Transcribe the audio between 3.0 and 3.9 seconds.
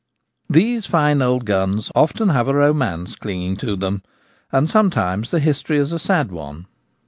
cling ing to